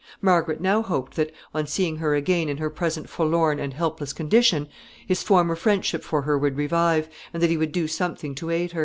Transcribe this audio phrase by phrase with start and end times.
[0.19, 4.67] Margaret now hoped that, on seeing her again in her present forlorn and helpless condition,
[5.05, 8.71] his former friendship for her would revive, and that he would do something to aid
[8.71, 8.79] her.